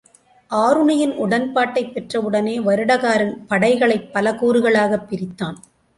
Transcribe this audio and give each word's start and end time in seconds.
ஆருணியின் 0.51 1.13
உடன்பாட்டைப் 1.17 1.91
பெற்றவுடனே 1.91 2.55
வருடகாரன் 2.61 3.35
படைகளைப் 3.47 4.13
பல 4.13 4.31
கூறுகளாகப் 4.31 5.05
பிரித்தான். 5.09 5.55